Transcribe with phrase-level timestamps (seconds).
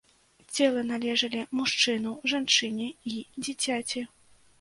[0.53, 4.05] Целы належалі мужчыну, жанчыне і дзіцяці.